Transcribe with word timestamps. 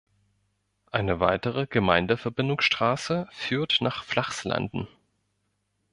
Eine 0.89 1.19
weitere 1.19 1.67
Gemeindeverbindungsstraße 1.67 3.27
führt 3.31 3.81
nach 3.81 4.03
Flachslanden. 4.03 4.87